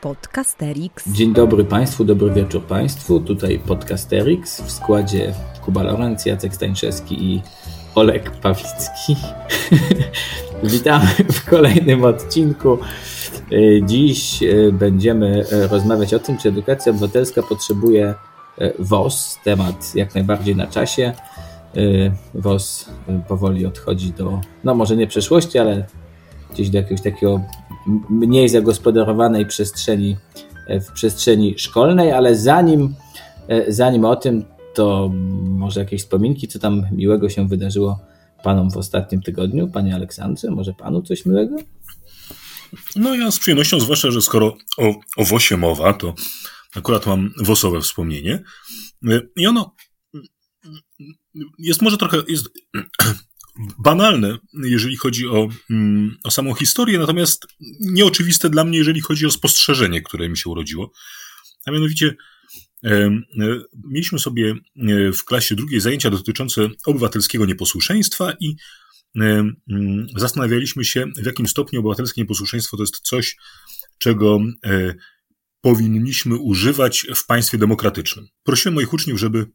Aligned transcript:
Podcasterix. 0.00 1.08
Dzień 1.08 1.32
dobry 1.32 1.64
Państwu, 1.64 2.04
dobry 2.04 2.30
wieczór 2.30 2.62
Państwu. 2.62 3.20
Tutaj 3.20 3.58
Podcasterix 3.58 4.60
w 4.60 4.70
składzie 4.70 5.34
Kuba 5.64 5.82
Lorenz, 5.82 6.26
Jacek 6.26 6.54
Stańczewski 6.54 7.24
i 7.24 7.42
Olek 7.94 8.30
Pawlicki. 8.30 9.16
Witamy 10.62 11.06
w 11.32 11.44
kolejnym 11.50 12.04
odcinku. 12.04 12.78
Dziś 13.86 14.42
e, 14.42 14.72
będziemy 14.72 15.44
e, 15.52 15.68
rozmawiać 15.68 16.14
o 16.14 16.18
tym, 16.18 16.38
czy 16.38 16.48
edukacja 16.48 16.92
obywatelska 16.92 17.42
potrzebuje 17.42 18.14
WOS. 18.78 19.38
Temat 19.44 19.94
jak 19.94 20.14
najbardziej 20.14 20.56
na 20.56 20.66
czasie. 20.66 21.12
WOS 22.34 22.88
powoli 23.28 23.66
odchodzi 23.66 24.12
do, 24.12 24.40
no 24.64 24.74
może 24.74 24.96
nie 24.96 25.06
przeszłości, 25.06 25.58
ale 25.58 25.86
gdzieś 26.52 26.70
do 26.70 26.78
jakiegoś 26.78 27.02
takiego 27.02 27.40
mniej 28.10 28.48
zagospodarowanej 28.48 29.46
przestrzeni 29.46 30.16
w 30.68 30.92
przestrzeni 30.92 31.58
szkolnej, 31.58 32.12
ale 32.12 32.36
zanim, 32.36 32.94
zanim 33.68 34.04
o 34.04 34.16
tym, 34.16 34.44
to 34.74 35.10
może 35.44 35.80
jakieś 35.80 36.02
wspominki, 36.02 36.48
co 36.48 36.58
tam 36.58 36.86
miłego 36.92 37.28
się 37.28 37.48
wydarzyło 37.48 38.00
panom 38.42 38.70
w 38.70 38.76
ostatnim 38.76 39.22
tygodniu. 39.22 39.68
Panie 39.68 39.94
Aleksandrze, 39.94 40.50
może 40.50 40.74
panu 40.74 41.02
coś 41.02 41.26
miłego? 41.26 41.56
No 42.96 43.14
ja 43.14 43.30
z 43.30 43.38
przyjemnością, 43.38 43.80
zwłaszcza, 43.80 44.10
że 44.10 44.22
skoro 44.22 44.56
o, 44.78 44.94
o 45.16 45.24
WOSie 45.24 45.56
mowa, 45.56 45.92
to 45.92 46.14
akurat 46.76 47.06
mam 47.06 47.30
wosowe 47.42 47.80
wspomnienie. 47.80 48.42
I 49.36 49.46
ono 49.46 49.74
jest 51.58 51.82
może 51.82 51.98
trochę 51.98 52.16
jest 52.28 52.48
banalne, 53.78 54.38
jeżeli 54.64 54.96
chodzi 54.96 55.28
o, 55.28 55.48
mm, 55.70 56.16
o 56.24 56.30
samą 56.30 56.54
historię, 56.54 56.98
natomiast 56.98 57.46
nieoczywiste 57.80 58.50
dla 58.50 58.64
mnie, 58.64 58.78
jeżeli 58.78 59.00
chodzi 59.00 59.26
o 59.26 59.30
spostrzeżenie, 59.30 60.02
które 60.02 60.28
mi 60.28 60.38
się 60.38 60.50
urodziło. 60.50 60.92
A 61.66 61.70
mianowicie 61.70 62.14
e, 62.84 63.20
mieliśmy 63.84 64.18
sobie 64.18 64.54
e, 64.76 65.12
w 65.12 65.24
klasie 65.24 65.54
drugiej 65.54 65.80
zajęcia 65.80 66.10
dotyczące 66.10 66.68
obywatelskiego 66.86 67.46
nieposłuszeństwa 67.46 68.32
i 68.40 68.56
e, 69.20 69.52
mm, 69.70 70.06
zastanawialiśmy 70.16 70.84
się, 70.84 71.06
w 71.16 71.26
jakim 71.26 71.48
stopniu 71.48 71.80
obywatelskie 71.80 72.20
nieposłuszeństwo 72.20 72.76
to 72.76 72.82
jest 72.82 73.00
coś, 73.00 73.36
czego 73.98 74.40
powinniśmy 75.60 76.36
używać 76.36 77.06
w 77.16 77.26
państwie 77.26 77.58
demokratycznym. 77.58 78.28
Prosiłem 78.42 78.74
moich 78.74 78.92
uczniów, 78.92 79.18
żeby 79.18 79.46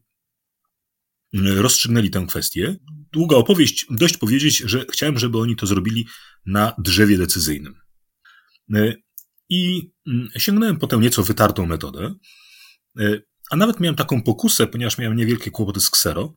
rozstrzygnęli 1.33 2.09
tę 2.09 2.25
kwestię. 2.29 2.75
Długa 3.15 3.37
opowieść, 3.37 3.85
dość 3.89 4.17
powiedzieć, 4.17 4.57
że 4.57 4.85
chciałem, 4.91 5.19
żeby 5.19 5.37
oni 5.37 5.55
to 5.55 5.65
zrobili 5.65 6.07
na 6.45 6.73
drzewie 6.77 7.17
decyzyjnym. 7.17 7.75
I 9.49 9.91
mm, 10.07 10.29
sięgnąłem 10.37 10.77
po 10.77 10.87
tę 10.87 10.97
nieco 10.97 11.23
wytartą 11.23 11.65
metodę, 11.65 12.15
a 13.51 13.55
nawet 13.55 13.79
miałem 13.79 13.95
taką 13.95 14.23
pokusę, 14.23 14.67
ponieważ 14.67 14.97
miałem 14.97 15.17
niewielkie 15.17 15.51
kłopoty 15.51 15.79
z 15.79 15.89
ksero, 15.89 16.35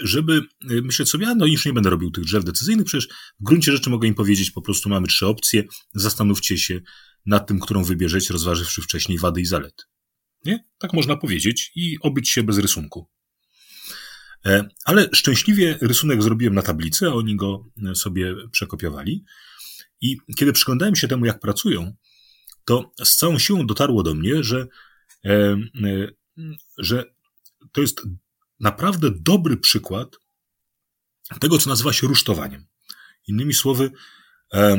żeby 0.00 0.42
myśleć 0.60 1.08
sobie, 1.08 1.28
a 1.28 1.34
no 1.34 1.46
już 1.46 1.66
nie 1.66 1.72
będę 1.72 1.90
robił 1.90 2.10
tych 2.10 2.24
drzew 2.24 2.44
decyzyjnych, 2.44 2.86
przecież 2.86 3.08
w 3.40 3.44
gruncie 3.44 3.72
rzeczy 3.72 3.90
mogę 3.90 4.08
im 4.08 4.14
powiedzieć, 4.14 4.50
po 4.50 4.62
prostu 4.62 4.88
mamy 4.88 5.06
trzy 5.06 5.26
opcje, 5.26 5.64
zastanówcie 5.94 6.58
się 6.58 6.80
nad 7.26 7.48
tym, 7.48 7.60
którą 7.60 7.84
wybierzecie, 7.84 8.32
rozważywszy 8.32 8.82
wcześniej 8.82 9.18
wady 9.18 9.40
i 9.40 9.46
zalety. 9.46 9.84
Nie? 10.44 10.64
Tak 10.78 10.92
można 10.92 11.16
powiedzieć 11.16 11.72
i 11.74 11.98
obyć 12.00 12.28
się 12.28 12.42
bez 12.42 12.58
rysunku. 12.58 13.08
E, 14.46 14.68
ale 14.84 15.08
szczęśliwie 15.12 15.78
rysunek 15.80 16.22
zrobiłem 16.22 16.54
na 16.54 16.62
tablicy, 16.62 17.06
a 17.06 17.12
oni 17.12 17.36
go 17.36 17.64
e, 17.90 17.94
sobie 17.94 18.34
przekopiowali. 18.52 19.24
I 20.00 20.16
kiedy 20.36 20.52
przyglądałem 20.52 20.96
się 20.96 21.08
temu, 21.08 21.26
jak 21.26 21.40
pracują, 21.40 21.92
to 22.64 22.92
z 23.04 23.16
całą 23.16 23.38
siłą 23.38 23.66
dotarło 23.66 24.02
do 24.02 24.14
mnie, 24.14 24.44
że, 24.44 24.66
e, 25.24 25.56
że 26.78 27.04
to 27.72 27.80
jest 27.80 28.02
naprawdę 28.60 29.10
dobry 29.10 29.56
przykład 29.56 30.16
tego, 31.40 31.58
co 31.58 31.70
nazywa 31.70 31.92
się 31.92 32.06
rusztowaniem. 32.06 32.66
Innymi 33.26 33.54
słowy, 33.54 33.90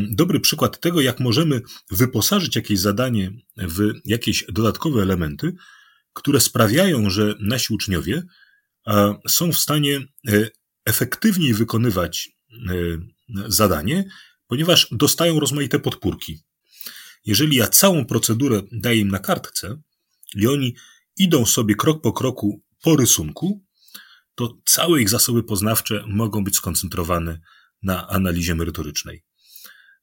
dobry 0.10 0.40
przykład 0.40 0.80
tego, 0.80 1.02
jak 1.02 1.20
możemy 1.20 1.62
wyposażyć 1.92 2.56
jakieś 2.56 2.80
zadanie 2.80 3.32
w 3.58 3.92
jakieś 4.06 4.46
dodatkowe 4.50 5.02
elementy, 5.02 5.54
które 6.14 6.40
sprawiają, 6.40 7.10
że 7.10 7.36
nasi 7.40 7.74
uczniowie 7.74 8.24
są 9.28 9.52
w 9.52 9.58
stanie 9.58 10.00
e, 10.28 10.50
efektywniej 10.86 11.54
wykonywać 11.54 12.30
e, 12.30 12.74
zadanie, 13.48 14.10
ponieważ 14.48 14.88
dostają 14.92 15.40
rozmaite 15.40 15.80
podpórki. 15.80 16.40
Jeżeli 17.26 17.58
ja 17.58 17.68
całą 17.68 18.06
procedurę 18.06 18.62
daję 18.72 19.00
im 19.00 19.08
na 19.08 19.20
kartce 19.20 19.82
i 20.36 20.48
oni 20.48 20.76
idą 21.18 21.46
sobie 21.46 21.76
krok 21.76 22.02
po 22.02 22.14
kroku 22.14 22.64
po 22.84 22.96
rysunku, 22.96 23.66
to 24.36 24.58
całe 24.66 25.02
ich 25.02 25.10
zasoby 25.10 25.44
poznawcze 25.44 26.04
mogą 26.08 26.44
być 26.44 26.56
skoncentrowane 26.56 27.40
na 27.84 28.08
analizie 28.08 28.56
merytorycznej. 28.56 29.24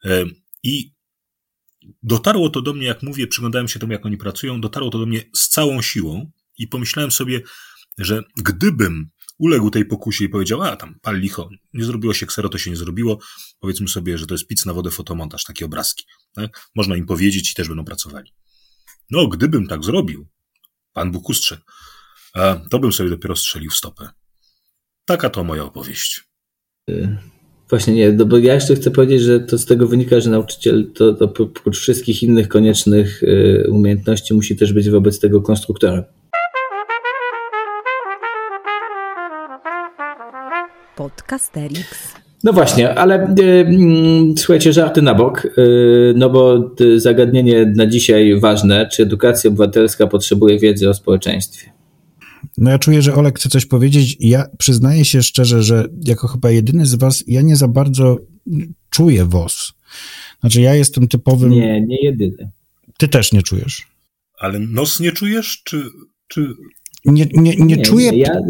E, 0.04 0.24
I 0.62 0.94
dotarło 2.02 2.50
to 2.50 2.62
do 2.62 2.74
mnie, 2.74 2.86
jak 2.86 3.02
mówię, 3.02 3.26
przyglądałem 3.26 3.68
się 3.68 3.78
temu, 3.78 3.92
jak 3.92 4.06
oni 4.06 4.16
pracują, 4.16 4.60
dotarło 4.60 4.90
to 4.90 4.98
do 4.98 5.06
mnie 5.06 5.22
z 5.34 5.48
całą 5.48 5.82
siłą 5.82 6.30
i 6.58 6.68
pomyślałem 6.68 7.10
sobie, 7.10 7.40
że 7.98 8.22
gdybym 8.36 9.10
uległ 9.38 9.70
tej 9.70 9.84
pokusie 9.84 10.24
i 10.24 10.28
powiedział, 10.28 10.62
a 10.62 10.76
tam 10.76 10.94
pal 11.02 11.20
licho, 11.20 11.50
nie 11.74 11.84
zrobiło 11.84 12.14
się 12.14 12.26
ksero, 12.26 12.48
to 12.48 12.58
się 12.58 12.70
nie 12.70 12.76
zrobiło, 12.76 13.18
powiedzmy 13.60 13.88
sobie, 13.88 14.18
że 14.18 14.26
to 14.26 14.34
jest 14.34 14.46
pic 14.46 14.66
na 14.66 14.72
wodę 14.72 14.90
fotomontaż, 14.90 15.44
takie 15.44 15.64
obrazki. 15.64 16.04
Tak? 16.34 16.70
Można 16.74 16.96
im 16.96 17.06
powiedzieć 17.06 17.52
i 17.52 17.54
też 17.54 17.68
będą 17.68 17.84
pracowali. 17.84 18.32
No, 19.10 19.28
gdybym 19.28 19.66
tak 19.66 19.84
zrobił, 19.84 20.26
pan 20.92 21.12
Bóg 21.12 21.28
ustrzegł, 21.28 21.62
to 22.70 22.78
bym 22.78 22.92
sobie 22.92 23.10
dopiero 23.10 23.36
strzelił 23.36 23.70
w 23.70 23.76
stopę. 23.76 24.08
Taka 25.04 25.30
to 25.30 25.44
moja 25.44 25.64
opowieść. 25.64 26.28
Właśnie 27.70 27.94
nie, 27.94 28.12
no 28.12 28.24
bo 28.24 28.38
ja 28.38 28.54
jeszcze 28.54 28.74
chcę 28.74 28.90
powiedzieć, 28.90 29.22
że 29.22 29.40
to 29.40 29.58
z 29.58 29.66
tego 29.66 29.86
wynika, 29.86 30.20
że 30.20 30.30
nauczyciel 30.30 30.92
to, 30.94 31.14
to 31.14 31.24
oprócz 31.24 31.78
wszystkich 31.78 32.22
innych 32.22 32.48
koniecznych 32.48 33.22
y, 33.22 33.66
umiejętności 33.70 34.34
musi 34.34 34.56
też 34.56 34.72
być 34.72 34.90
wobec 34.90 35.20
tego 35.20 35.42
konstruktorem. 35.42 36.04
Podcasterix. 40.98 41.84
No 42.44 42.52
właśnie, 42.52 42.94
ale 42.94 43.34
y, 43.40 44.34
słuchajcie, 44.36 44.72
żarty 44.72 45.02
na 45.02 45.14
bok, 45.14 45.44
y, 45.44 46.14
no 46.16 46.30
bo 46.30 46.70
y, 46.80 47.00
zagadnienie 47.00 47.72
na 47.76 47.86
dzisiaj 47.86 48.40
ważne, 48.40 48.88
czy 48.92 49.02
edukacja 49.02 49.48
obywatelska 49.48 50.06
potrzebuje 50.06 50.58
wiedzy 50.58 50.88
o 50.88 50.94
społeczeństwie? 50.94 51.70
No 52.58 52.70
ja 52.70 52.78
czuję, 52.78 53.02
że 53.02 53.14
Olek 53.14 53.38
chce 53.38 53.48
coś 53.48 53.66
powiedzieć. 53.66 54.16
Ja 54.20 54.46
przyznaję 54.58 55.04
się 55.04 55.22
szczerze, 55.22 55.62
że 55.62 55.88
jako 56.04 56.28
chyba 56.28 56.50
jedyny 56.50 56.86
z 56.86 56.94
was, 56.94 57.24
ja 57.26 57.42
nie 57.42 57.56
za 57.56 57.68
bardzo 57.68 58.18
czuję 58.90 59.24
WOS. 59.24 59.72
Znaczy 60.40 60.60
ja 60.60 60.74
jestem 60.74 61.08
typowym... 61.08 61.50
Nie, 61.50 61.80
nie 61.80 62.02
jedyny. 62.02 62.50
Ty 62.98 63.08
też 63.08 63.32
nie 63.32 63.42
czujesz. 63.42 63.86
Ale 64.38 64.58
nos 64.58 65.00
nie 65.00 65.12
czujesz, 65.12 65.62
czy... 65.64 65.82
czy... 66.28 66.48
Nie, 67.04 67.26
nie, 67.32 67.56
nie, 67.56 67.76
nie 67.76 67.82
czuję... 67.82 68.10
Ja, 68.18 68.40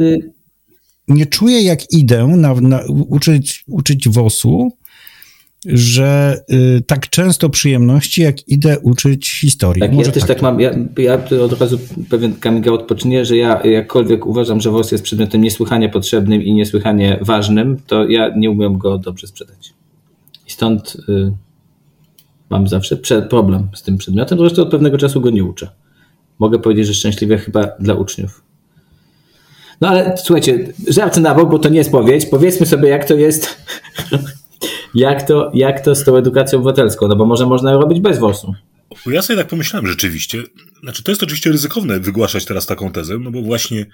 nie 1.09 1.27
czuję, 1.27 1.63
jak 1.63 1.93
idę 1.93 2.27
na, 2.27 2.55
na 2.55 2.81
uczyć, 3.09 3.65
uczyć 3.67 4.09
WOS-u, 4.09 4.73
że 5.67 6.41
y, 6.53 6.83
tak 6.87 7.11
często 7.11 7.51
przyjemności, 7.51 8.23
jak 8.23 8.49
idę 8.49 8.79
uczyć 8.79 9.41
historii. 9.41 9.81
Tak, 9.81 9.93
Może 9.93 10.09
ja 10.09 10.13
też 10.13 10.23
tak, 10.23 10.29
tak 10.29 10.43
mam. 10.43 10.61
Ja, 10.61 10.71
ja 10.99 11.19
od 11.45 11.61
razu 11.61 11.79
pewien 12.11 12.35
coming 12.43 12.69
out 12.69 12.83
poczynię, 12.83 13.25
że 13.25 13.37
ja 13.37 13.63
jakkolwiek 13.67 14.27
uważam, 14.27 14.61
że 14.61 14.71
WOS 14.71 14.93
jest 14.93 15.05
przedmiotem 15.05 15.41
niesłychanie 15.43 15.89
potrzebnym 15.89 16.43
i 16.43 16.55
niesłychanie 16.55 17.19
ważnym, 17.21 17.77
to 17.87 18.05
ja 18.05 18.35
nie 18.37 18.51
umiem 18.51 18.79
go 18.79 18.99
dobrze 18.99 19.27
sprzedać. 19.27 19.75
I 20.47 20.51
stąd 20.51 20.97
y, 21.09 21.33
mam 22.51 22.69
zawsze 22.69 22.97
problem 23.31 23.69
z 23.75 23.83
tym 23.83 23.99
przedmiotem, 23.99 24.39
zresztą 24.39 24.63
od 24.63 24.71
pewnego 24.71 24.99
czasu 24.99 25.21
go 25.21 25.31
nie 25.31 25.45
uczę. 25.45 25.69
Mogę 26.39 26.59
powiedzieć, 26.59 26.87
że 26.87 26.95
szczęśliwie 26.95 27.39
chyba 27.39 27.69
dla 27.81 27.95
uczniów. 27.95 28.48
No 29.81 29.89
ale 29.89 30.17
słuchajcie, 30.17 30.73
żarty 30.89 31.21
na 31.21 31.35
bok, 31.35 31.51
bo 31.51 31.59
to 31.59 31.69
nie 31.69 31.79
jest 31.79 31.91
powieść. 31.91 32.27
Powiedzmy 32.31 32.67
sobie, 32.67 32.89
jak 32.89 33.05
to 33.09 33.15
jest, 33.15 33.65
jak 34.95 35.23
to, 35.29 35.51
jak 35.55 35.85
to 35.85 35.95
z 35.95 36.05
tą 36.05 36.17
edukacją 36.17 36.59
obywatelską, 36.59 37.09
no 37.09 37.17
bo 37.17 37.27
może 37.27 37.47
można 37.47 37.71
ją 37.71 37.81
robić 37.81 38.01
bez 38.01 38.19
WOS-u. 38.19 38.55
Ja 39.07 39.23
sobie 39.23 39.37
tak 39.37 39.49
pomyślałem 39.49 39.87
rzeczywiście. 39.87 40.43
Znaczy, 40.83 41.03
to 41.03 41.13
jest 41.13 41.23
oczywiście 41.23 41.53
ryzykowne 41.53 42.01
wygłaszać 42.01 42.45
teraz 42.45 42.67
taką 42.67 42.93
tezę, 42.93 43.19
no 43.19 43.31
bo 43.31 43.43
właśnie 43.43 43.87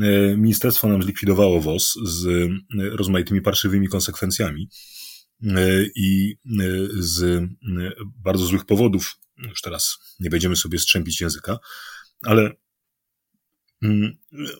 e, 0.00 0.36
ministerstwo 0.36 0.88
nam 0.88 1.02
zlikwidowało 1.02 1.60
WOS 1.60 1.98
z 2.04 2.26
e, 2.26 2.96
rozmaitymi 2.96 3.40
parszywymi 3.42 3.88
konsekwencjami 3.88 4.68
e, 5.42 5.56
i 5.96 6.36
z 6.92 7.44
bardzo 8.24 8.46
złych 8.46 8.64
powodów. 8.64 9.16
Już 9.48 9.60
teraz 9.62 9.98
nie 10.20 10.30
będziemy 10.30 10.56
sobie 10.56 10.78
strzępić 10.78 11.20
języka, 11.20 11.58
ale 12.22 12.50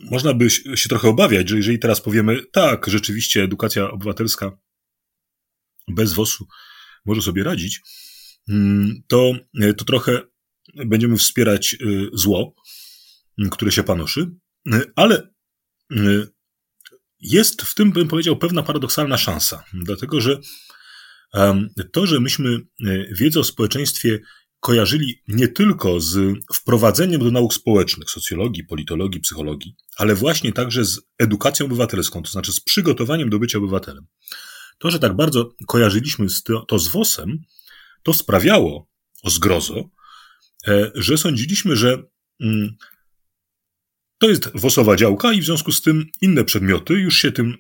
można 0.00 0.34
by 0.34 0.50
się 0.50 0.88
trochę 0.88 1.08
obawiać, 1.08 1.49
że 1.49 1.56
jeżeli 1.56 1.78
teraz 1.78 2.00
powiemy, 2.00 2.46
tak, 2.52 2.87
rzeczywiście 2.88 3.43
edukacja 3.43 3.90
obywatelska 3.90 4.58
bez 5.88 6.12
WOS-u 6.12 6.46
może 7.05 7.22
sobie 7.22 7.44
radzić, 7.44 7.81
mm, 8.49 9.02
to, 9.08 9.32
to 9.76 9.84
trochę 9.84 10.20
będziemy 10.75 11.17
wspierać 11.17 11.76
zło, 12.12 12.55
które 13.50 13.72
się 13.72 13.82
panoszy, 13.82 14.31
ale 14.96 15.34
jest 17.20 17.62
w 17.62 17.75
tym, 17.75 17.93
bym 17.93 18.08
powiedział, 18.08 18.37
pewna 18.37 18.62
paradoksalna 18.62 19.19
szansa, 19.19 19.64
dlatego 19.73 20.20
że 20.20 20.38
to, 21.93 22.06
że 22.06 22.20
myśmy 22.20 22.61
wiedzę 23.12 23.40
o 23.40 23.44
społeczeństwie 23.44 24.20
kojarzyli 24.60 25.22
nie 25.28 25.48
tylko 25.48 26.00
z 26.00 26.18
wprowadzeniem 26.54 27.20
do 27.20 27.30
nauk 27.30 27.54
społecznych, 27.54 28.10
socjologii, 28.10 28.64
politologii, 28.64 29.20
psychologii, 29.20 29.74
ale 29.96 30.14
właśnie 30.14 30.52
także 30.52 30.84
z 30.84 31.00
edukacją 31.18 31.66
obywatelską, 31.66 32.22
to 32.22 32.30
znaczy 32.30 32.52
z 32.52 32.60
przygotowaniem 32.60 33.30
do 33.30 33.38
bycia 33.38 33.58
obywatelem. 33.58 34.06
To, 34.78 34.90
że 34.90 34.98
tak 34.98 35.16
bardzo 35.16 35.54
kojarzyliśmy 35.66 36.26
to, 36.68 36.78
z 36.78 36.88
WOS-em, 36.88 37.38
to 38.02 38.12
sprawiało, 38.12 38.88
o 39.22 39.30
zgrozo, 39.30 39.90
e, 40.68 40.90
że 40.94 41.18
sądziliśmy, 41.18 41.76
że 41.76 42.02
mm, 42.40 42.76
to 44.18 44.28
jest 44.28 44.50
WOS-owa 44.54 44.96
działka 44.96 45.32
i 45.32 45.40
w 45.40 45.44
związku 45.44 45.72
z 45.72 45.82
tym 45.82 46.06
inne 46.20 46.44
przedmioty 46.44 46.94
już 46.94 47.16
się 47.16 47.32
tym 47.32 47.56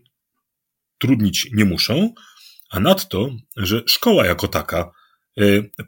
trudnić 0.98 1.50
nie 1.52 1.64
muszą, 1.64 2.14
a 2.70 2.80
nadto, 2.80 3.30
że 3.56 3.82
szkoła 3.86 4.26
jako 4.26 4.48
taka 4.48 4.90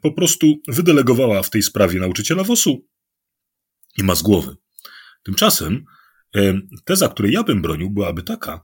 po 0.01 0.11
prostu 0.11 0.61
wydelegowała 0.67 1.43
w 1.43 1.49
tej 1.49 1.63
sprawie 1.63 1.99
nauczyciela 1.99 2.43
WOS-u 2.43 2.87
i 3.97 4.03
ma 4.03 4.15
z 4.15 4.21
głowy. 4.21 4.55
Tymczasem 5.23 5.85
e, 6.35 6.59
teza, 6.85 7.09
której 7.09 7.31
ja 7.31 7.43
bym 7.43 7.61
bronił, 7.61 7.89
byłaby 7.89 8.23
taka, 8.23 8.63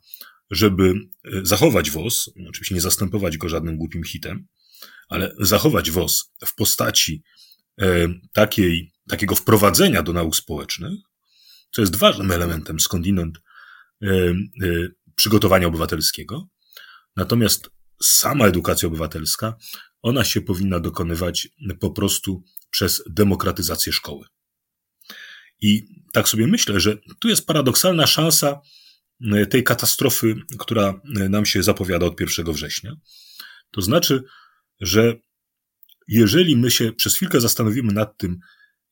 żeby 0.51 0.93
e, 0.93 1.29
zachować 1.43 1.91
WOS, 1.91 2.29
oczywiście 2.49 2.75
nie 2.75 2.81
zastępować 2.81 3.37
go 3.37 3.49
żadnym 3.49 3.77
głupim 3.77 4.03
hitem, 4.03 4.47
ale 5.09 5.35
zachować 5.39 5.91
WOS 5.91 6.33
w 6.45 6.55
postaci 6.55 7.23
takiej, 8.33 8.93
takiego 9.09 9.35
wprowadzenia 9.35 10.03
do 10.03 10.13
nauk 10.13 10.35
społecznych, 10.35 10.99
co 11.71 11.81
jest 11.81 11.95
ważnym 11.95 12.31
elementem 12.31 12.79
skądinąd 12.79 13.41
przygotowania 15.15 15.67
obywatelskiego. 15.67 16.47
Natomiast 17.15 17.69
sama 18.03 18.47
edukacja 18.47 18.87
obywatelska 18.87 19.55
ona 20.01 20.23
się 20.23 20.41
powinna 20.41 20.79
dokonywać 20.79 21.47
po 21.79 21.91
prostu 21.91 22.43
przez 22.69 23.03
demokratyzację 23.09 23.93
szkoły. 23.93 24.25
I 25.61 25.85
tak 26.13 26.29
sobie 26.29 26.47
myślę, 26.47 26.79
że 26.79 26.97
tu 27.19 27.29
jest 27.29 27.45
paradoksalna 27.45 28.07
szansa 28.07 28.61
e, 29.21 29.45
tej 29.45 29.63
katastrofy, 29.63 30.35
która 30.59 31.01
e, 31.15 31.29
nam 31.29 31.45
się 31.45 31.63
zapowiada 31.63 32.05
od 32.05 32.19
1 32.19 32.53
września. 32.53 32.95
To 33.71 33.81
znaczy, 33.81 34.23
że 34.79 35.15
jeżeli 36.07 36.57
my 36.57 36.71
się 36.71 36.93
przez 36.93 37.15
chwilkę 37.15 37.41
zastanowimy 37.41 37.93
nad 37.93 38.17
tym, 38.17 38.39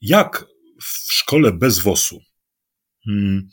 jak 0.01 0.45
w 0.81 1.13
szkole 1.13 1.53
bez 1.53 1.79
WOS-u, 1.79 2.19
hmm, 3.05 3.49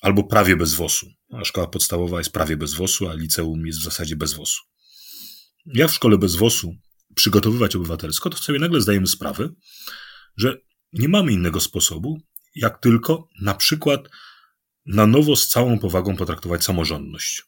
albo 0.00 0.24
prawie 0.24 0.56
bez 0.56 0.74
WOS-u, 0.74 1.06
a 1.32 1.44
szkoła 1.44 1.66
podstawowa 1.66 2.18
jest 2.18 2.30
prawie 2.30 2.56
bez 2.56 2.74
WOS-u, 2.74 3.08
a 3.08 3.14
liceum 3.14 3.66
jest 3.66 3.78
w 3.78 3.84
zasadzie 3.84 4.16
bez 4.16 4.34
WOS-u. 4.34 4.62
Jak 5.66 5.90
w 5.90 5.94
szkole 5.94 6.18
bez 6.18 6.36
WOS-u 6.36 6.76
przygotowywać 7.14 7.76
obywatelsko, 7.76 8.30
to 8.30 8.36
sobie 8.36 8.58
nagle 8.58 8.80
zdajemy 8.80 9.06
sprawę, 9.06 9.48
że 10.36 10.56
nie 10.92 11.08
mamy 11.08 11.32
innego 11.32 11.60
sposobu, 11.60 12.20
jak 12.54 12.78
tylko 12.78 13.28
na 13.40 13.54
przykład 13.54 14.08
na 14.86 15.06
nowo 15.06 15.36
z 15.36 15.48
całą 15.48 15.78
powagą 15.78 16.16
potraktować 16.16 16.64
samorządność. 16.64 17.42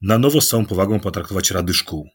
Na 0.00 0.18
nowo 0.18 0.40
z 0.40 0.48
całą 0.48 0.66
powagą 0.66 1.00
potraktować 1.00 1.50
rady 1.50 1.74
szkół. 1.74 2.10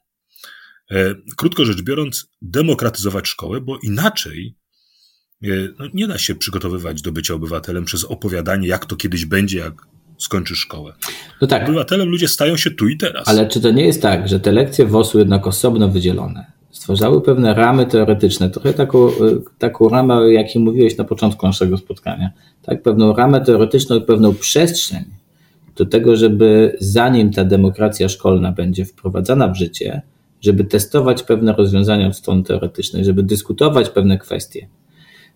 E, 0.92 1.16
krótko 1.38 1.66
rzecz 1.66 1.82
biorąc, 1.82 2.28
demokratyzować 2.42 3.28
szkołę, 3.28 3.62
bo 3.62 3.80
inaczej 3.84 4.58
e, 5.44 5.48
no, 5.80 5.88
nie 5.94 6.08
da 6.08 6.18
się 6.18 6.36
przygotowywać 6.36 7.02
do 7.02 7.12
bycia 7.12 7.34
obywatelem 7.34 7.86
przez 7.86 8.04
opowiadanie, 8.04 8.68
jak 8.68 8.86
to 8.86 8.96
kiedyś 8.96 9.26
będzie, 9.26 9.58
jak 9.58 9.74
skończy 10.18 10.56
szkołę. 10.56 10.94
No 11.42 11.48
tak. 11.48 11.64
Obywatelem 11.64 12.10
ludzie 12.10 12.28
stają 12.28 12.58
się 12.58 12.72
tu 12.72 12.88
i 12.88 12.98
teraz. 12.98 13.28
Ale 13.28 13.48
czy 13.48 13.62
to 13.62 13.72
nie 13.72 13.86
jest 13.86 14.02
tak, 14.02 14.30
że 14.30 14.40
te 14.40 14.52
lekcje 14.52 14.86
WOS-u 14.86 15.20
jednak 15.20 15.48
osobno 15.48 15.88
wydzielone 15.88 16.58
stwarzały 16.78 17.22
pewne 17.22 17.54
ramy 17.54 17.86
teoretyczne, 17.86 18.50
trochę 18.50 18.74
taką, 18.74 19.10
taką 19.58 19.90
ramę, 19.90 20.16
o 20.16 20.28
jakiej 20.28 20.62
mówiłeś 20.62 20.98
na 20.98 21.04
początku 21.04 21.48
naszego 21.48 21.78
spotkania, 21.78 22.30
tak? 22.62 22.82
pewną 22.82 23.14
ramę 23.14 23.42
teoretyczną 23.42 23.96
i 23.96 24.02
pewną 24.02 24.34
przestrzeń 24.34 25.04
do 25.76 25.86
tego, 25.86 26.16
żeby 26.16 26.78
zanim 26.80 27.32
ta 27.32 27.46
demokracja 27.46 28.10
szkolna 28.10 28.52
będzie 28.52 28.86
wprowadzana 28.86 29.48
w 29.48 29.56
życie, 29.56 30.02
żeby 30.42 30.64
testować 30.64 31.24
pewne 31.24 31.54
rozwiązania 31.54 32.08
od 32.08 32.18
strony 32.18 32.44
teoretycznej, 32.44 33.06
żeby 33.06 33.24
dyskutować 33.24 33.90
pewne 33.90 34.18
kwestie 34.18 34.68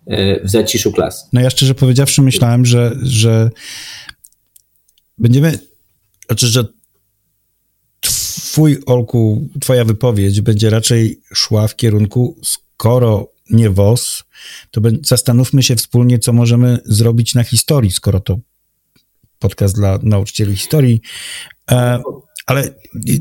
e, 0.06 0.44
w 0.44 0.50
zaciszu 0.50 0.92
klas. 0.92 1.28
No 1.32 1.40
ja 1.40 1.50
szczerze 1.50 1.74
powiedziawszy 1.74 2.22
myślałem, 2.22 2.64
że, 2.66 2.92
że 3.02 3.50
będziemy, 5.18 5.58
znaczy, 6.26 6.46
że 6.46 6.64
twój, 8.00 8.78
Olku, 8.86 9.48
twoja 9.60 9.84
wypowiedź 9.84 10.40
będzie 10.40 10.70
raczej 10.70 11.20
szła 11.34 11.68
w 11.68 11.76
kierunku, 11.76 12.40
skoro 12.44 13.32
nie 13.50 13.70
WOS, 13.70 14.24
to 14.70 14.80
zastanówmy 15.04 15.62
się 15.62 15.76
wspólnie, 15.76 16.18
co 16.18 16.32
możemy 16.32 16.78
zrobić 16.84 17.34
na 17.34 17.44
historii, 17.44 17.90
skoro 17.90 18.20
to 18.20 18.38
podcast 19.38 19.74
dla 19.74 19.98
nauczycieli 20.02 20.56
historii. 20.56 21.00
E, 21.70 22.02
ale 22.46 22.74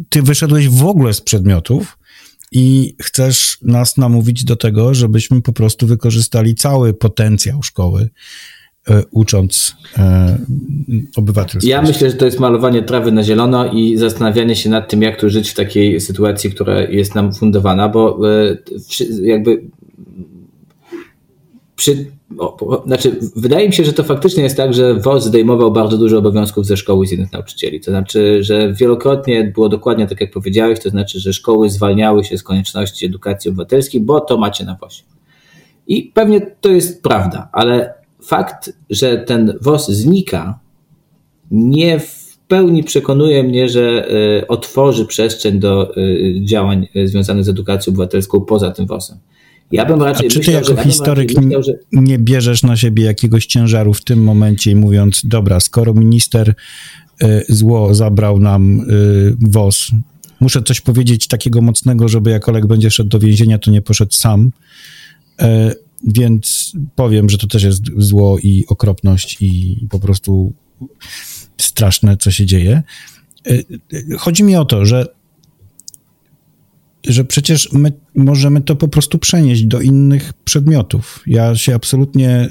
ty 0.09 0.21
wyszedłeś 0.21 0.69
w 0.69 0.85
ogóle 0.85 1.13
z 1.13 1.21
przedmiotów 1.21 1.97
i 2.51 2.95
chcesz 3.01 3.57
nas 3.61 3.97
namówić 3.97 4.43
do 4.43 4.55
tego, 4.55 4.93
żebyśmy 4.93 5.41
po 5.41 5.53
prostu 5.53 5.88
wykorzystali 5.88 6.55
cały 6.55 6.93
potencjał 6.93 7.63
szkoły, 7.63 8.09
ucząc 9.11 9.75
e, 9.97 10.37
obywatelstwa. 11.15 11.69
Ja 11.69 11.81
myślę, 11.81 12.09
że 12.09 12.15
to 12.15 12.25
jest 12.25 12.39
malowanie 12.39 12.83
trawy 12.83 13.11
na 13.11 13.23
zielono 13.23 13.73
i 13.73 13.97
zastanawianie 13.97 14.55
się 14.55 14.69
nad 14.69 14.89
tym, 14.89 15.01
jak 15.01 15.19
tu 15.19 15.29
żyć 15.29 15.49
w 15.49 15.53
takiej 15.53 16.01
sytuacji, 16.01 16.51
która 16.51 16.81
jest 16.81 17.15
nam 17.15 17.33
fundowana, 17.33 17.89
bo 17.89 18.19
e, 18.29 18.57
jakby 19.21 19.61
przy, 21.75 22.05
o, 22.37 22.83
znaczy, 22.85 23.19
wydaje 23.35 23.67
mi 23.67 23.73
się, 23.73 23.83
że 23.83 23.93
to 23.93 24.03
faktycznie 24.03 24.43
jest 24.43 24.57
tak, 24.57 24.73
że 24.73 24.93
WOS 24.93 25.25
zdejmował 25.25 25.71
bardzo 25.71 25.97
dużo 25.97 26.17
obowiązków 26.17 26.65
ze 26.65 26.77
szkoły 26.77 27.07
z 27.07 27.11
innych 27.11 27.31
nauczycieli. 27.31 27.79
To 27.79 27.91
znaczy, 27.91 28.43
że 28.43 28.73
wielokrotnie 28.73 29.51
było 29.55 29.69
dokładnie 29.69 30.07
tak, 30.07 30.21
jak 30.21 30.31
powiedziałeś, 30.31 30.79
to 30.79 30.89
znaczy, 30.89 31.19
że 31.19 31.33
szkoły 31.33 31.69
zwalniały 31.69 32.23
się 32.23 32.37
z 32.37 32.43
konieczności 32.43 33.05
edukacji 33.05 33.50
obywatelskiej, 33.50 34.01
bo 34.01 34.19
to 34.19 34.38
macie 34.38 34.65
na 34.65 34.77
WOS. 34.81 35.03
I 35.88 36.11
pewnie 36.13 36.41
to 36.61 36.69
jest 36.69 37.03
prawda, 37.03 37.50
ale 37.51 38.00
fakt, 38.23 38.73
że 38.89 39.17
ten 39.17 39.57
WOS 39.61 39.89
znika, 39.89 40.59
nie 41.51 41.99
w 41.99 42.37
pełni 42.47 42.83
przekonuje 42.83 43.43
mnie, 43.43 43.69
że 43.69 44.09
e, 44.39 44.47
otworzy 44.47 45.05
przestrzeń 45.05 45.59
do 45.59 45.95
e, 45.95 46.01
działań 46.45 46.87
e, 46.95 47.07
związanych 47.07 47.43
z 47.43 47.49
edukacją 47.49 47.91
obywatelską 47.91 48.41
poza 48.41 48.71
tym 48.71 48.85
WOS-em. 48.85 49.17
Ja 49.71 49.85
bym 49.85 50.01
raczej 50.01 50.27
A 50.27 50.29
czy 50.29 50.39
ty 50.39 50.51
myślał, 50.51 50.75
jako 50.75 50.83
historyk 50.83 51.41
myślał, 51.41 51.63
że... 51.63 51.73
nie 51.91 52.19
bierzesz 52.19 52.63
na 52.63 52.77
siebie 52.77 53.03
jakiegoś 53.03 53.45
ciężaru 53.45 53.93
w 53.93 54.03
tym 54.03 54.23
momencie 54.23 54.71
i 54.71 54.75
mówiąc, 54.75 55.21
dobra, 55.23 55.59
skoro 55.59 55.93
minister 55.93 56.53
zło 57.49 57.95
zabrał 57.95 58.39
nam 58.39 58.85
WOS, 59.41 59.91
muszę 60.39 60.61
coś 60.63 60.81
powiedzieć 60.81 61.27
takiego 61.27 61.61
mocnego, 61.61 62.07
żeby 62.07 62.31
jak 62.31 62.49
Olek 62.49 62.65
będzie 62.65 62.91
szedł 62.91 63.09
do 63.09 63.19
więzienia, 63.19 63.59
to 63.59 63.71
nie 63.71 63.81
poszedł 63.81 64.13
sam 64.13 64.51
więc 66.03 66.74
powiem, 66.96 67.29
że 67.29 67.38
to 67.38 67.48
też 67.48 67.63
jest 67.63 67.81
zło 67.98 68.38
i 68.39 68.65
okropność 68.67 69.38
i 69.41 69.77
po 69.89 70.00
prostu 70.00 70.53
straszne, 71.58 72.17
co 72.17 72.31
się 72.31 72.46
dzieje. 72.46 72.84
Y, 73.48 73.65
chodzi 74.20 74.43
mi 74.43 74.55
o 74.55 74.65
to, 74.65 74.86
że 74.86 75.05
że 77.08 77.25
przecież 77.25 77.72
my 77.72 77.91
możemy 78.15 78.62
to 78.62 78.75
po 78.75 78.88
prostu 78.88 79.17
przenieść 79.17 79.63
do 79.63 79.81
innych 79.81 80.34
przedmiotów. 80.34 81.24
Ja 81.27 81.55
się 81.55 81.75
absolutnie 81.75 82.50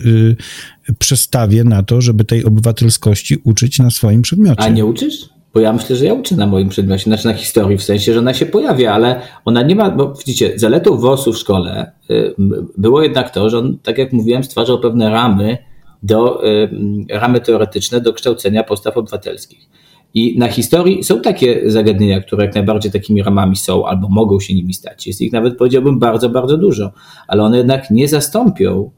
y, 0.88 0.94
przestawię 0.98 1.64
na 1.64 1.82
to, 1.82 2.00
żeby 2.00 2.24
tej 2.24 2.44
obywatelskości 2.44 3.36
uczyć 3.44 3.78
na 3.78 3.90
swoim 3.90 4.22
przedmiocie. 4.22 4.60
A 4.62 4.68
nie 4.68 4.84
uczysz? 4.84 5.28
Bo 5.54 5.60
ja 5.60 5.72
myślę, 5.72 5.96
że 5.96 6.04
ja 6.04 6.14
uczę 6.14 6.36
na 6.36 6.46
moim 6.46 6.68
przedmiocie, 6.68 7.04
znaczy 7.04 7.26
na 7.26 7.34
historii, 7.34 7.78
w 7.78 7.82
sensie, 7.82 8.12
że 8.12 8.18
ona 8.18 8.34
się 8.34 8.46
pojawia, 8.46 8.92
ale 8.92 9.20
ona 9.44 9.62
nie 9.62 9.74
ma, 9.74 9.90
bo 9.90 10.14
widzicie, 10.14 10.52
zaletą 10.56 10.96
WOS-u 10.96 11.32
w 11.32 11.38
szkole 11.38 11.92
y, 12.10 12.34
było 12.78 13.02
jednak 13.02 13.30
to, 13.30 13.50
że 13.50 13.58
on, 13.58 13.78
tak 13.82 13.98
jak 13.98 14.12
mówiłem, 14.12 14.44
stwarzał 14.44 14.80
pewne 14.80 15.10
ramy, 15.10 15.58
do, 16.02 16.46
y, 16.48 16.70
ramy 17.10 17.40
teoretyczne 17.40 18.00
do 18.00 18.12
kształcenia 18.12 18.64
postaw 18.64 18.96
obywatelskich. 18.96 19.68
I 20.14 20.38
na 20.38 20.48
historii 20.48 21.04
są 21.04 21.20
takie 21.20 21.70
zagadnienia, 21.70 22.20
które 22.20 22.44
jak 22.44 22.54
najbardziej 22.54 22.92
takimi 22.92 23.22
ramami 23.22 23.56
są 23.56 23.86
albo 23.86 24.08
mogą 24.08 24.40
się 24.40 24.54
nimi 24.54 24.74
stać. 24.74 25.06
Jest 25.06 25.20
ich 25.20 25.32
nawet, 25.32 25.56
powiedziałbym, 25.56 25.98
bardzo, 25.98 26.28
bardzo 26.28 26.56
dużo, 26.56 26.92
ale 27.28 27.42
one 27.42 27.58
jednak 27.58 27.90
nie 27.90 28.08
zastąpią 28.08 28.90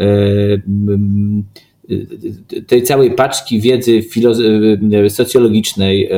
y, 0.00 0.62
tej 2.66 2.82
całej 2.82 3.10
paczki 3.10 3.60
wiedzy 3.60 4.00
socjologicznej, 5.08 6.10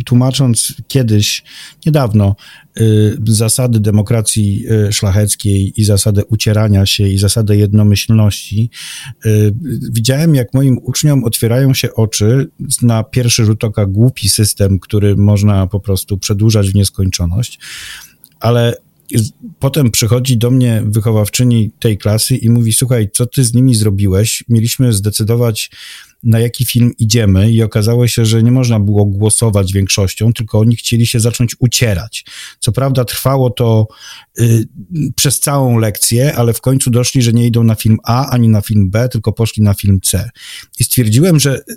y, 0.00 0.04
tłumacząc 0.04 0.74
kiedyś, 0.88 1.44
niedawno, 1.86 2.36
y, 2.80 3.16
zasady 3.26 3.80
demokracji 3.80 4.64
y, 4.88 4.92
szlacheckiej 4.92 5.80
i 5.80 5.84
zasadę 5.84 6.24
ucierania 6.24 6.86
się 6.86 7.08
i 7.08 7.18
zasadę 7.18 7.56
jednomyślności, 7.56 8.70
y, 9.26 9.54
widziałem, 9.92 10.34
jak 10.34 10.54
moim 10.54 10.78
uczniom 10.82 11.24
otwierają 11.24 11.74
się 11.74 11.94
oczy 11.94 12.50
na 12.82 13.04
pierwszy 13.04 13.44
rzut 13.44 13.64
oka 13.64 13.86
głupi 13.86 14.28
system, 14.28 14.78
który 14.78 15.16
można 15.16 15.66
po 15.66 15.80
prostu 15.80 16.18
przedłużać 16.18 16.70
w 16.70 16.74
nieskończoność, 16.74 17.58
ale 18.40 18.74
potem 19.58 19.90
przychodzi 19.90 20.36
do 20.36 20.50
mnie 20.50 20.82
wychowawczyni 20.86 21.70
tej 21.78 21.98
klasy 21.98 22.36
i 22.36 22.50
mówi: 22.50 22.72
Słuchaj, 22.72 23.10
co 23.12 23.26
ty 23.26 23.44
z 23.44 23.54
nimi 23.54 23.74
zrobiłeś? 23.74 24.44
Mieliśmy 24.48 24.92
zdecydować, 24.92 25.70
na 26.22 26.40
jaki 26.40 26.64
film 26.64 26.92
idziemy, 26.98 27.50
i 27.50 27.62
okazało 27.62 28.08
się, 28.08 28.24
że 28.24 28.42
nie 28.42 28.52
można 28.52 28.80
było 28.80 29.04
głosować 29.04 29.72
większością, 29.72 30.32
tylko 30.32 30.58
oni 30.58 30.76
chcieli 30.76 31.06
się 31.06 31.20
zacząć 31.20 31.56
ucierać. 31.58 32.24
Co 32.60 32.72
prawda, 32.72 33.04
trwało 33.04 33.50
to 33.50 33.88
y, 34.40 34.68
przez 35.16 35.40
całą 35.40 35.78
lekcję, 35.78 36.34
ale 36.34 36.52
w 36.52 36.60
końcu 36.60 36.90
doszli, 36.90 37.22
że 37.22 37.32
nie 37.32 37.46
idą 37.46 37.64
na 37.64 37.74
film 37.74 37.98
A 38.04 38.30
ani 38.30 38.48
na 38.48 38.60
film 38.60 38.90
B, 38.90 39.08
tylko 39.08 39.32
poszli 39.32 39.62
na 39.62 39.74
film 39.74 40.00
C. 40.00 40.30
I 40.78 40.84
stwierdziłem, 40.84 41.40
że 41.40 41.58
y, 41.58 41.76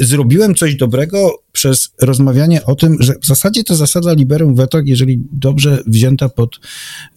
y 0.00 0.06
zrobiłem 0.06 0.54
coś 0.54 0.74
dobrego 0.74 1.42
przez 1.56 1.90
rozmawianie 2.02 2.64
o 2.64 2.74
tym, 2.74 2.96
że 3.00 3.14
w 3.22 3.26
zasadzie 3.26 3.64
to 3.64 3.74
zasada 3.74 4.12
liberum 4.12 4.54
veto, 4.54 4.78
jeżeli 4.84 5.22
dobrze 5.32 5.82
wzięta 5.86 6.28
pod, 6.28 6.60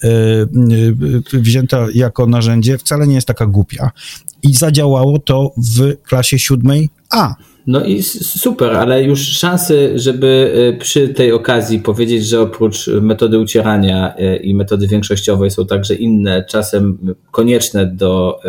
e, 0.04 0.08
e, 0.08 1.40
wzięta 1.40 1.88
jako 1.94 2.26
narzędzie, 2.28 2.78
wcale 2.78 3.08
nie 3.08 3.16
jest 3.16 3.28
taka 3.28 3.46
głupia. 3.46 3.92
I 4.44 4.54
zadziałało 4.54 5.20
to 5.20 5.52
w 5.58 6.02
klasie 6.04 6.40
siódmej 6.40 6.90
A. 7.12 7.36
No 7.68 7.86
i 7.86 8.04
super, 8.04 8.76
ale 8.76 9.04
już 9.04 9.28
szanse, 9.28 10.00
żeby 10.00 10.54
e, 10.76 10.78
przy 10.78 11.10
tej 11.10 11.32
okazji 11.32 11.80
powiedzieć, 11.80 12.26
że 12.26 12.42
oprócz 12.42 12.88
metody 12.88 13.40
ucierania 13.40 14.16
i 14.42 14.56
metody 14.56 14.88
większościowej 14.88 15.52
są 15.52 15.66
także 15.66 15.96
inne, 15.96 16.46
czasem 16.50 16.98
konieczne 17.32 17.86
do 17.86 18.40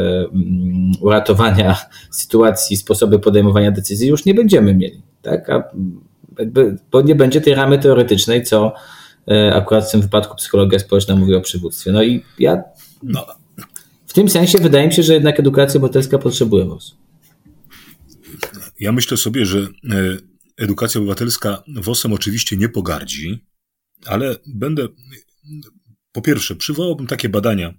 uratowania 1.00 1.76
sytuacji, 2.10 2.76
sposoby 2.76 3.18
podejmowania 3.18 3.70
decyzji, 3.70 4.08
już 4.08 4.24
nie 4.24 4.34
będziemy 4.34 4.74
mieli 4.74 5.02
tak? 5.22 5.50
A 5.50 5.62
jakby, 6.38 6.76
bo 6.90 7.00
nie 7.02 7.14
będzie 7.14 7.40
tej 7.40 7.54
ramy 7.54 7.78
teoretycznej, 7.78 8.44
co 8.44 8.72
akurat 9.52 9.88
w 9.88 9.90
tym 9.90 10.00
wypadku 10.00 10.36
psychologia 10.36 10.78
społeczna 10.78 11.16
mówi 11.16 11.34
o 11.34 11.40
przywództwie. 11.40 11.92
No 11.92 12.02
i 12.02 12.22
ja 12.38 12.62
no. 13.02 13.26
W 14.10 14.12
tym 14.12 14.28
sensie 14.28 14.58
wydaje 14.58 14.86
mi 14.86 14.92
się, 14.92 15.02
że 15.02 15.14
jednak 15.14 15.40
edukacja 15.40 15.78
obywatelska 15.78 16.18
potrzebuje 16.18 16.64
WOS. 16.64 16.96
Ja 18.80 18.92
myślę 18.92 19.16
sobie, 19.16 19.46
że 19.46 19.58
e, 19.58 19.68
edukacja 20.56 21.00
obywatelska 21.00 21.62
WOS-em 21.76 22.12
oczywiście 22.12 22.56
nie 22.56 22.68
pogardzi, 22.68 23.44
ale 24.06 24.36
będę 24.46 24.88
po 26.12 26.22
pierwsze, 26.22 26.56
przywołałbym 26.56 27.06
takie 27.06 27.28
badania 27.28 27.68
e, 27.68 27.74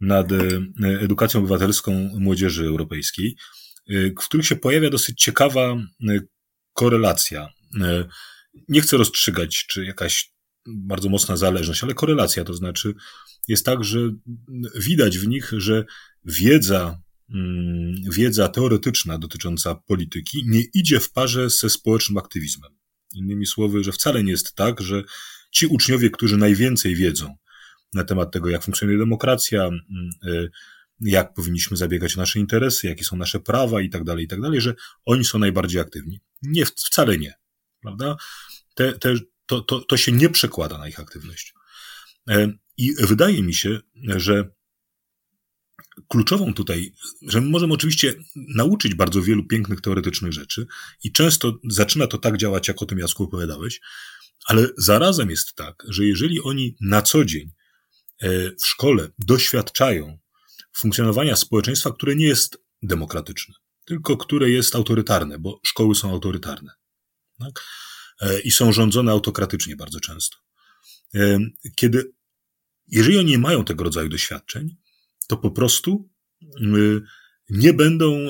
nad 0.00 0.28
edukacją 1.00 1.40
obywatelską 1.40 2.10
młodzieży 2.18 2.66
europejskiej, 2.66 3.36
w 3.88 4.24
których 4.26 4.46
się 4.46 4.56
pojawia 4.56 4.90
dosyć 4.90 5.22
ciekawa 5.22 5.76
korelacja. 6.72 7.48
Nie 8.68 8.80
chcę 8.80 8.96
rozstrzygać, 8.96 9.66
czy 9.66 9.84
jakaś 9.84 10.32
bardzo 10.66 11.08
mocna 11.08 11.36
zależność, 11.36 11.84
ale 11.84 11.94
korelacja 11.94 12.44
to 12.44 12.54
znaczy 12.54 12.94
jest 13.48 13.66
tak, 13.66 13.84
że 13.84 13.98
widać 14.74 15.18
w 15.18 15.28
nich, 15.28 15.52
że 15.56 15.84
wiedza, 16.24 17.00
mm, 17.30 17.94
wiedza 18.12 18.48
teoretyczna 18.48 19.18
dotycząca 19.18 19.74
polityki 19.74 20.44
nie 20.46 20.62
idzie 20.74 21.00
w 21.00 21.12
parze 21.12 21.50
ze 21.50 21.70
społecznym 21.70 22.18
aktywizmem. 22.18 22.72
Innymi 23.14 23.46
słowy, 23.46 23.84
że 23.84 23.92
wcale 23.92 24.24
nie 24.24 24.30
jest 24.30 24.54
tak, 24.54 24.80
że 24.80 25.02
ci 25.50 25.66
uczniowie, 25.66 26.10
którzy 26.10 26.36
najwięcej 26.36 26.96
wiedzą 26.96 27.36
na 27.94 28.04
temat 28.04 28.32
tego, 28.32 28.50
jak 28.50 28.62
funkcjonuje 28.62 28.98
demokracja, 28.98 29.64
mm, 29.64 30.10
jak 31.00 31.34
powinniśmy 31.34 31.76
zabiegać 31.76 32.16
o 32.16 32.20
nasze 32.20 32.38
interesy, 32.38 32.86
jakie 32.86 33.04
są 33.04 33.16
nasze 33.16 33.40
prawa 33.40 33.80
i 33.80 33.90
tak 33.90 34.04
dalej, 34.04 34.24
i 34.24 34.28
tak 34.28 34.40
dalej, 34.40 34.60
że 34.60 34.74
oni 35.04 35.24
są 35.24 35.38
najbardziej 35.38 35.80
aktywni. 35.80 36.20
Nie, 36.42 36.66
wcale 36.66 37.18
nie, 37.18 37.34
prawda? 37.80 38.16
Te, 38.74 38.92
te, 38.92 39.14
to, 39.46 39.60
to, 39.60 39.80
to 39.80 39.96
się 39.96 40.12
nie 40.12 40.28
przekłada 40.28 40.78
na 40.78 40.88
ich 40.88 41.00
aktywność. 41.00 41.54
I 42.76 42.94
wydaje 42.94 43.42
mi 43.42 43.54
się, 43.54 43.80
że 44.16 44.50
kluczową 46.08 46.54
tutaj, 46.54 46.92
że 47.22 47.40
my 47.40 47.50
możemy 47.50 47.74
oczywiście 47.74 48.14
nauczyć 48.34 48.94
bardzo 48.94 49.22
wielu 49.22 49.44
pięknych 49.44 49.80
teoretycznych 49.80 50.32
rzeczy 50.32 50.66
i 51.04 51.12
często 51.12 51.58
zaczyna 51.68 52.06
to 52.06 52.18
tak 52.18 52.36
działać, 52.36 52.68
jak 52.68 52.82
o 52.82 52.86
tym 52.86 52.98
Jasku 52.98 53.24
opowiadałeś, 53.24 53.80
ale 54.46 54.68
zarazem 54.76 55.30
jest 55.30 55.54
tak, 55.54 55.82
że 55.88 56.04
jeżeli 56.04 56.40
oni 56.40 56.76
na 56.80 57.02
co 57.02 57.24
dzień 57.24 57.52
e, 58.22 58.50
w 58.50 58.66
szkole 58.66 59.08
doświadczają 59.18 60.18
funkcjonowania 60.72 61.36
społeczeństwa, 61.36 61.92
które 61.92 62.16
nie 62.16 62.26
jest 62.26 62.58
demokratyczne, 62.82 63.54
tylko 63.84 64.16
które 64.16 64.50
jest 64.50 64.74
autorytarne, 64.74 65.38
bo 65.38 65.60
szkoły 65.66 65.94
są 65.94 66.10
autorytarne. 66.10 66.72
Tak? 67.38 67.64
E, 68.20 68.40
I 68.40 68.50
są 68.50 68.72
rządzone 68.72 69.12
autokratycznie 69.12 69.76
bardzo 69.76 70.00
często. 70.00 70.36
E, 71.14 71.38
kiedy, 71.76 72.12
jeżeli 72.92 73.18
oni 73.18 73.30
nie 73.30 73.38
mają 73.38 73.64
tego 73.64 73.84
rodzaju 73.84 74.08
doświadczeń, 74.08 74.76
to 75.28 75.36
po 75.36 75.50
prostu 75.50 76.10
nie 77.50 77.72
będą, 77.72 78.28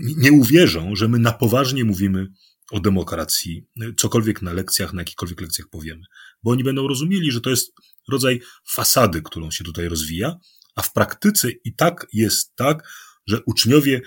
nie 0.00 0.32
uwierzą, 0.32 0.96
że 0.96 1.08
my 1.08 1.18
na 1.18 1.32
poważnie 1.32 1.84
mówimy 1.84 2.26
o 2.70 2.80
demokracji, 2.80 3.66
cokolwiek 3.96 4.42
na 4.42 4.52
lekcjach, 4.52 4.92
na 4.92 5.00
jakichkolwiek 5.00 5.40
lekcjach 5.40 5.68
powiemy, 5.68 6.02
bo 6.42 6.50
oni 6.50 6.64
będą 6.64 6.88
rozumieli, 6.88 7.32
że 7.32 7.40
to 7.40 7.50
jest 7.50 7.72
rodzaj 8.08 8.40
fasady, 8.68 9.22
którą 9.22 9.50
się 9.50 9.64
tutaj 9.64 9.88
rozwija, 9.88 10.36
a 10.74 10.82
w 10.82 10.92
praktyce 10.92 11.50
i 11.64 11.74
tak 11.74 12.06
jest 12.12 12.54
tak, 12.56 12.88
że 13.26 13.40
uczniowie 13.46 14.00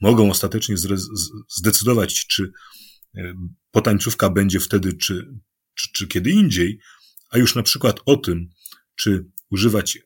mogą 0.00 0.30
ostatecznie 0.30 0.76
zdecydować, 1.48 2.26
czy 2.26 2.52
potańcówka 3.70 4.30
będzie 4.30 4.60
wtedy, 4.60 4.92
czy, 4.92 5.34
czy, 5.74 5.92
czy 5.92 6.08
kiedy 6.08 6.30
indziej, 6.30 6.80
a 7.30 7.38
już 7.38 7.54
na 7.54 7.62
przykład 7.62 8.00
o 8.06 8.16
tym, 8.16 8.48
czy 8.96 9.24
używać 9.50 9.98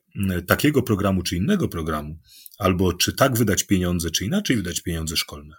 takiego 0.47 0.83
programu, 0.83 1.23
czy 1.23 1.37
innego 1.37 1.69
programu, 1.69 2.17
albo 2.59 2.93
czy 2.93 3.13
tak 3.13 3.37
wydać 3.37 3.65
pieniądze, 3.65 4.11
czy 4.11 4.25
inaczej 4.25 4.57
wydać 4.57 4.81
pieniądze 4.81 5.17
szkolne, 5.17 5.55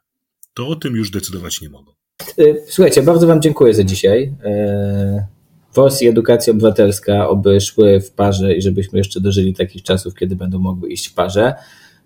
to 0.53 0.67
o 0.67 0.75
tym 0.75 0.95
już 0.95 1.11
decydować 1.11 1.61
nie 1.61 1.69
mogą. 1.69 1.91
E, 2.37 2.43
słuchajcie, 2.67 3.01
bardzo 3.01 3.27
Wam 3.27 3.41
dziękuję 3.41 3.73
za 3.73 3.83
dzisiaj. 3.83 4.33
E, 4.43 5.27
WOS 5.75 6.01
i 6.01 6.07
edukacja 6.07 6.53
obywatelska 6.53 7.29
oby 7.29 7.61
szły 7.61 8.01
w 8.01 8.11
parze 8.11 8.55
i 8.55 8.61
żebyśmy 8.61 8.97
jeszcze 8.99 9.21
dożyli 9.21 9.53
takich 9.53 9.83
czasów, 9.83 10.15
kiedy 10.15 10.35
będą 10.35 10.59
mogły 10.59 10.89
iść 10.89 11.07
w 11.07 11.13
parze. 11.13 11.53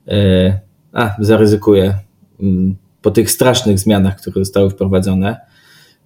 E, 0.07 0.59
a, 0.93 1.15
zaryzykuję 1.19 1.99
mm, 2.39 2.75
po 3.01 3.11
tych 3.11 3.31
strasznych 3.31 3.79
zmianach, 3.79 4.21
które 4.21 4.45
zostały 4.45 4.69
wprowadzone. 4.69 5.37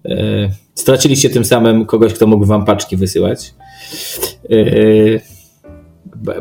E, 0.04 0.48
straciliście 0.74 1.30
tym 1.30 1.44
samym 1.44 1.86
kogoś, 1.86 2.14
kto 2.14 2.26
mógł 2.26 2.44
wam 2.44 2.64
paczki 2.64 2.96
wysyłać. 2.96 3.54
E, 4.50 5.32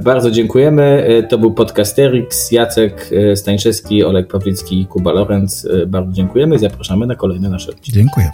Bardzo 0.04 0.32
dziękujemy. 0.32 1.06
To 1.30 1.38
był 1.38 1.54
podcasterix, 1.54 2.52
Jacek 2.52 3.10
Stańczewski, 3.36 4.04
Olek 4.04 4.28
Pawlicki 4.28 4.82
i 4.82 4.86
Kuba 4.86 5.12
Lorenz. 5.12 5.68
Bardzo 5.88 6.12
dziękujemy 6.12 6.56
i 6.56 6.60
zapraszamy 6.60 7.08
na 7.08 7.16
kolejne 7.16 7.50
nasze 7.50 7.70
odcinki. 7.72 7.92
Dziękuję. 7.92 8.30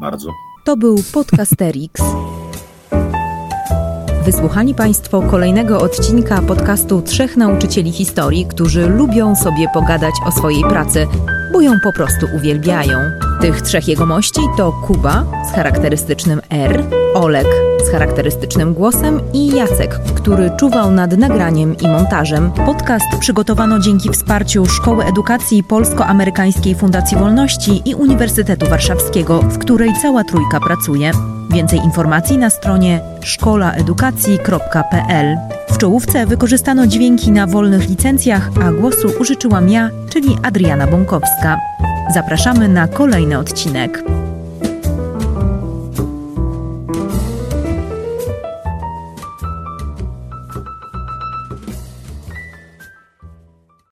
Bardzo. 0.00 0.28
To 0.64 0.76
był 0.76 0.96
podcasterix. 1.12 2.02
Wysłuchali 4.24 4.74
Państwo 4.74 5.22
kolejnego 5.22 5.80
odcinka 5.80 6.42
podcastu 6.42 7.02
Trzech 7.02 7.36
Nauczycieli 7.36 7.92
Historii, 7.92 8.46
którzy 8.46 8.86
lubią 8.86 9.36
sobie 9.36 9.66
pogadać 9.74 10.14
o 10.26 10.32
swojej 10.32 10.62
pracy, 10.62 11.06
bo 11.52 11.60
ją 11.60 11.72
po 11.84 11.92
prostu 11.92 12.26
uwielbiają. 12.36 12.98
Tych 13.40 13.62
trzech 13.62 13.88
jegomości 13.88 14.40
to 14.56 14.72
Kuba 14.72 15.24
z 15.50 15.54
charakterystycznym 15.54 16.40
R, 16.50 16.84
Olek 17.14 17.46
z 17.86 17.90
charakterystycznym 17.90 18.74
głosem 18.74 19.20
i 19.32 19.46
Jacek, 19.56 20.00
który 20.14 20.50
czuwał 20.58 20.90
nad 20.90 21.16
nagraniem 21.16 21.76
i 21.76 21.88
montażem. 21.88 22.52
Podcast 22.52 23.06
przygotowano 23.20 23.78
dzięki 23.78 24.10
wsparciu 24.10 24.66
Szkoły 24.66 25.04
Edukacji 25.04 25.64
Polsko-Amerykańskiej 25.64 26.74
Fundacji 26.74 27.16
Wolności 27.16 27.82
i 27.84 27.94
Uniwersytetu 27.94 28.66
Warszawskiego, 28.66 29.42
w 29.42 29.58
której 29.58 29.90
cała 30.02 30.24
trójka 30.24 30.60
pracuje. 30.60 31.12
Więcej 31.52 31.78
informacji 31.78 32.38
na 32.38 32.50
stronie 32.50 33.00
szkolaedukacji.pl. 33.22 35.36
W 35.70 35.78
czołówce 35.78 36.26
wykorzystano 36.26 36.86
dźwięki 36.86 37.32
na 37.32 37.46
wolnych 37.46 37.88
licencjach, 37.88 38.50
a 38.64 38.72
głosu 38.72 39.08
użyczyłam 39.20 39.68
ja, 39.68 39.90
czyli 40.12 40.36
Adriana 40.42 40.86
Bąkowska. 40.86 41.56
Zapraszamy 42.14 42.68
na 42.68 42.88
kolejny 42.88 43.38
odcinek. 43.38 44.02